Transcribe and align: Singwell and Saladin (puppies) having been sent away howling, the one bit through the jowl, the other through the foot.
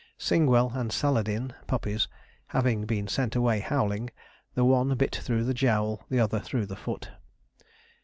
Singwell 0.17 0.71
and 0.73 0.91
Saladin 0.91 1.53
(puppies) 1.67 2.07
having 2.47 2.87
been 2.87 3.07
sent 3.07 3.35
away 3.35 3.59
howling, 3.59 4.09
the 4.55 4.65
one 4.65 4.95
bit 4.95 5.15
through 5.15 5.43
the 5.43 5.53
jowl, 5.53 6.03
the 6.09 6.19
other 6.19 6.39
through 6.39 6.65
the 6.65 6.75
foot. 6.75 7.11